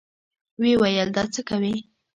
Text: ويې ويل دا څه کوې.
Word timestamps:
ويې 0.61 0.75
ويل 0.81 1.09
دا 1.15 1.23
څه 1.33 1.41
کوې. 1.49 1.75